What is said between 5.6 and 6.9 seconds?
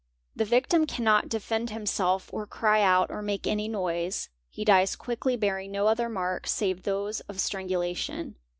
no other marks save